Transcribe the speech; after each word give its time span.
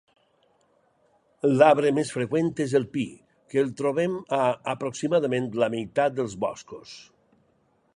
L'arbre 1.59 1.91
més 1.97 2.13
freqüent 2.15 2.49
és 2.65 2.73
el 2.81 2.89
pi, 2.97 3.05
que 3.53 3.61
el 3.65 3.71
trobem 3.83 4.19
a 4.41 4.43
aproximadament 4.77 5.51
la 5.67 5.73
meitat 5.77 6.21
dels 6.23 6.39
boscos. 6.47 7.01